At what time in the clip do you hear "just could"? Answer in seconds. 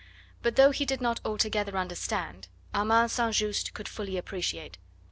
3.35-3.87